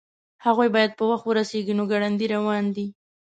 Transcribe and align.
هغوی 0.45 0.69
باید 0.75 0.91
په 0.99 1.03
وخت 1.11 1.25
ورسیږي 1.27 1.73
نو 1.77 1.83
ګړندي 1.91 2.25
روان 2.35 2.65
دي 2.75 2.87